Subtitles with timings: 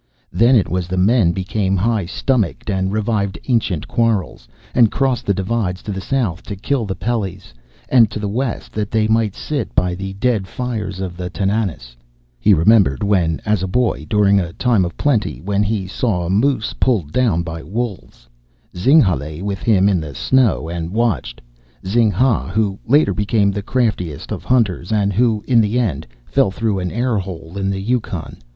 [0.31, 5.33] Then it was the men became high stomached, and revived ancient quarrels, and crossed the
[5.35, 7.53] divides to the south to kill the Pellys,
[7.87, 11.95] and to the west that they might sit by the dead fires of the Tananas.
[12.39, 16.73] He remembered, when a boy, during a time of plenty, when he saw a moose
[16.79, 18.27] pulled down by the wolves.
[18.75, 21.41] Zing ha lay with him in the snow and watched
[21.85, 26.49] Zing ha, who later became the craftiest of hunters, and who, in the end, fell
[26.49, 28.37] through an air hole on the Yukon.